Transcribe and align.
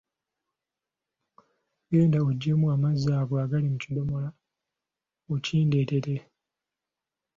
Genda 1.89 2.17
oggyemu 2.29 2.65
amazzi 2.75 3.07
ago 3.19 3.35
agali 3.43 3.67
mu 3.73 3.77
kidomola 3.83 4.29
okindeetere. 5.35 6.15